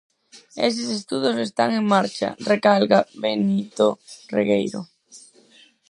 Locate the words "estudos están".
0.99-1.69